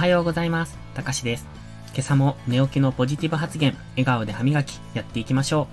[0.00, 0.78] はようございます。
[0.94, 1.46] たかしです。
[1.92, 5.66] 今朝も寝起きのポジティブ発言、笑顔で歯磨き、やっていきましょう。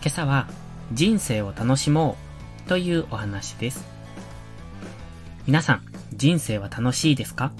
[0.00, 0.46] 今朝は、
[0.92, 2.16] 人生を楽しも
[2.64, 3.84] うというお話です。
[5.44, 7.50] 皆さん、人生は楽しいですか？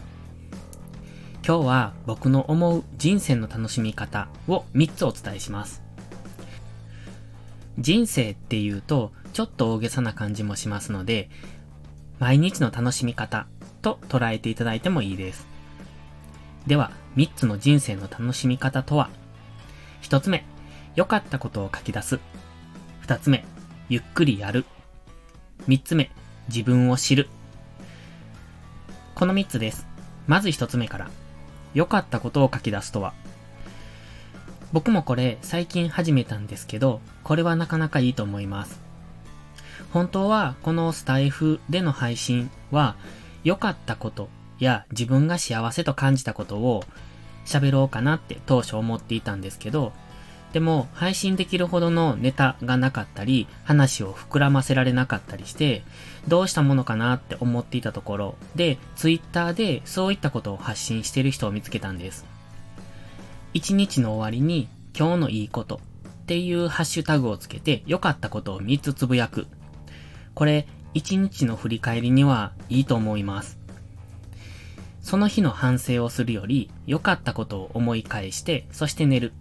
[1.44, 5.82] 今日は僕の思う人生の楽しみ方を3つお伝えします。
[7.80, 11.28] 人生っていうと、ちょっと大げさな感じもしますので、
[12.20, 13.48] 毎日の楽しみ方
[13.84, 15.46] と捉えていただいてもいいです。
[16.66, 19.10] では、3つの人生の楽しみ方とは
[20.02, 20.46] ?1 つ目、
[20.96, 22.18] 良かったことを書き出す。
[23.06, 23.44] 2つ目、
[23.90, 24.64] ゆっくりやる。
[25.68, 26.10] 3つ目、
[26.48, 27.28] 自分を知る。
[29.14, 29.86] この3つです。
[30.26, 31.10] まず1つ目から。
[31.74, 33.12] 良かったことを書き出すとは？
[34.72, 38.80] 僕もこれ最近始めたんですけど、これはなかなかいいと思います。
[39.92, 42.96] 本当はこのスタイフでの配信は
[43.44, 44.28] 良かったこと
[44.58, 46.84] や自分が幸せと感じたことを
[47.44, 49.92] 喋ろうかなって当初思っていたんですけど、
[50.52, 55.82] でも配信できるほどのネタがなかったり、話を膨らませられなかったりして、
[56.28, 62.24] どうしたものかなって思っていたところで、ツイッターでそういったことを発信している人を見つけたんです。
[63.52, 65.80] 一日の終わりに今日のいいこと
[66.22, 69.48] っていうハッシュタグをつけて良かったことを3つつぶやく。
[70.34, 73.58] これ一日の振り返りにはいいと思います。
[75.02, 79.32] その日の反省をするより、良かったことを思い返して、そして寝る。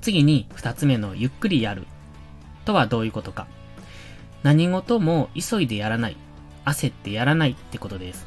[0.00, 1.86] 次に二つ目のゆっくりやる。
[2.64, 3.46] とはどういうことか。
[4.42, 6.16] 何事も急いでやらない。
[6.64, 8.26] 焦ってやらないってことです。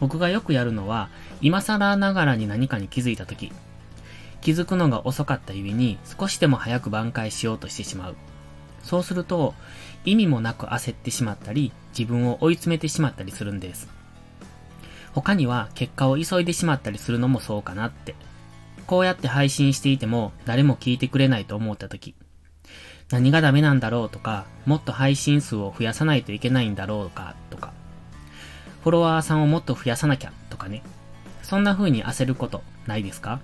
[0.00, 1.10] 僕がよくやるのは、
[1.40, 3.52] 今更ながらに何かに気づいたとき、
[4.40, 8.16] 気づくのが遅かったゆえに少しでも早く挽回しようとしてしまう。
[8.82, 9.54] そうすると、
[10.04, 13.88] 意味もなく焦ってしまったり、自分を追い詰めてしまったりするんです。
[15.12, 18.14] 他には結果を急いでしまったりするのもそうかなって。
[18.86, 22.14] こうやって配信していても誰も聞いてくれないと思った時、
[23.10, 27.72] 何がダメなんだろうとか、もっと配信数を増やさないといけないんだろうかとか、
[28.82, 30.82] フォロワーさんをもっと増やさなきゃとかね。
[31.42, 33.40] そんな風に焦ることないですか？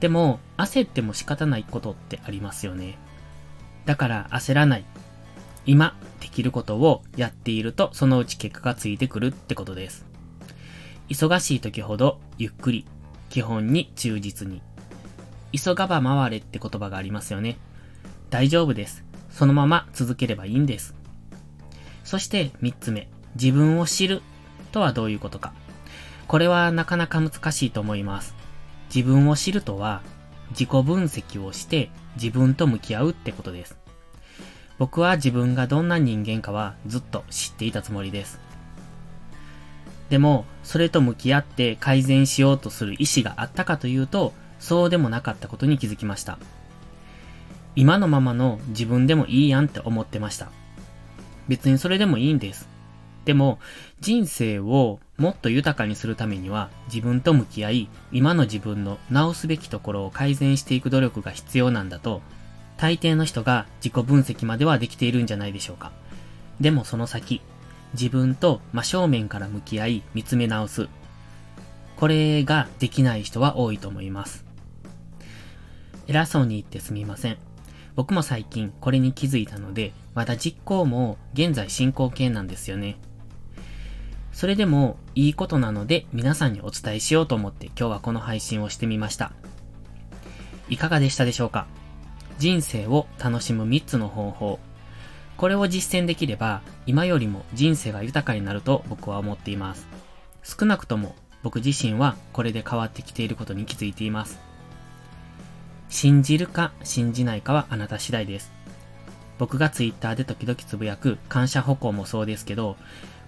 [0.00, 2.98] でも、焦っても仕方ないことってありますよね。
[3.90, 4.84] だから焦らない。
[5.66, 10.06] 今、できることをやっていると、そのうち結果がついてくるってことです。
[11.08, 12.86] 忙しい時ほど、ゆっくり、
[13.30, 14.62] 基本に忠実に。
[15.50, 17.58] 急がば回れって言葉がありますよね。
[18.30, 19.02] 大丈夫です。
[19.28, 20.94] そのまま続ければいいんです。
[22.04, 24.22] そして三つ目、自分を知る
[24.70, 25.52] とはどういうことか。
[26.28, 28.36] これはなかなか難しいと思います。
[28.94, 30.02] 自分を知るとは、
[30.50, 33.76] 自己分析をして自分と向き合うってことです。
[34.78, 38.40] 僕は自分がどんな人間かはずっと知っていたつもりです。
[40.08, 46.38] でも、それと向き合って改善しようとする意志があったかというと、そうでもなかったことに気づきました。
[47.76, 50.50] 今のままの自分でもいいやんって思ってました。
[51.46, 52.69] 別にそれでもいいんです。
[53.24, 53.58] でも、
[54.00, 62.22] 人生をもっと豊かにするためには、自分と向き合い、今の自分の直すべきところを改善していく努力が必要なんだと、
[62.76, 65.92] 大抵の人が自己分析まではできているんじゃないでしょうか。
[66.60, 67.42] でもその先、
[67.92, 70.88] 自分と真正面から向き合い、見つめ直す。
[71.96, 74.46] これができない人は多いと思います。
[76.06, 77.36] 偉そうに言ってすみません。
[77.94, 82.96] 僕も最近これに気づいたので、まだ実行も現在進行形なんですよね。
[84.32, 89.32] それでもいいことなので皆さんにお伝えしようと思って今日はこの配信をしてみました。
[90.68, 91.66] いかがでしたでしょうか？
[92.38, 94.60] 人生を楽しむ3つの方法。
[95.36, 99.86] これを実践できれば今よりも人生が豊かになると僕は思っています。
[100.42, 104.38] 少なくとも僕自身はこれで変わってきていることに気づいています。
[105.88, 108.52] 信じるか信じないかはあなた次第です。
[109.38, 112.76] 僕がツイッターで時々つぶやく感謝歩行もそうですけど、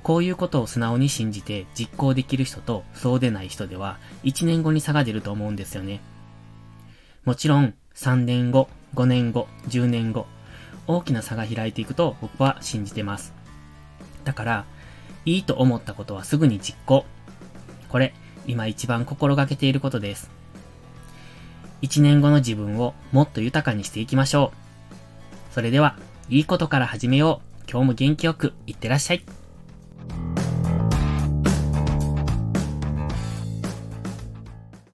[0.03, 6.01] こういうことを素直に信じて実行できる人とそうでない人では1年後に差が出ると思うんですよね。
[7.25, 10.27] もちろん3年後、5年後、10年後、
[10.87, 13.33] 大きな差が開いていくと僕は信じてます。
[14.25, 14.65] だから、
[15.25, 17.05] いいと思ったことはすぐに実行。
[17.89, 18.15] これ、
[18.47, 20.31] 今一番心がけていることです。
[21.83, 24.53] 1年後の自分をもっと豊かにしていきましょ
[25.51, 25.55] う。
[25.55, 25.97] それでは、
[26.29, 27.71] いいことから始めよう。
[27.71, 29.42] 今日も元気よくいってらっしゃい。